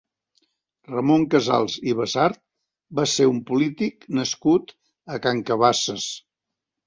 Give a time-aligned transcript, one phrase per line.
[0.91, 2.39] Ramon Casals i Basart
[3.01, 4.75] va ser un polític nascut
[5.17, 6.09] a Can Cabasses.